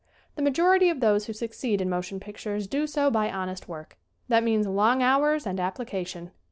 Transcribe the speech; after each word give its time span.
The 0.35 0.41
majority 0.41 0.89
of 0.89 0.99
those 0.99 1.25
who 1.27 1.33
succeed 1.33 1.79
in 1.79 1.87
motion 1.87 2.19
pictures 2.19 2.65
do 2.65 2.87
so 2.87 3.11
by 3.11 3.29
honest 3.29 3.67
work. 3.67 3.99
That 4.29 4.41
means 4.43 4.65
long 4.65 5.03
hours 5.03 5.45
and 5.45 5.59
application. 5.59 6.31